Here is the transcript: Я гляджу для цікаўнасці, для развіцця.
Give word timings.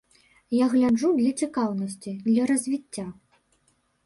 Я 0.59 0.65
гляджу 0.71 1.11
для 1.19 1.33
цікаўнасці, 1.41 2.15
для 2.27 2.43
развіцця. 2.53 3.05